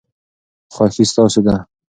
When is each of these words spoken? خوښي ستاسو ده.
خوښي 0.73 1.03
ستاسو 1.11 1.39
ده. 1.45 1.55